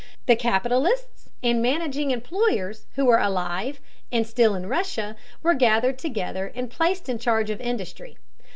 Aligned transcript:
The 0.25 0.35
capitalists 0.35 1.29
and 1.43 1.61
managing 1.61 2.09
employers 2.09 2.87
who 2.95 3.05
were 3.05 3.19
alive 3.19 3.79
and 4.11 4.25
still 4.25 4.55
in 4.55 4.65
Russia, 4.67 5.15
were 5.43 5.53
gathered 5.53 5.99
together 5.99 6.51
and 6.55 6.71
placed 6.71 7.07
in 7.07 7.19
charge 7.19 7.51
of 7.51 7.61
industry. 7.61 8.17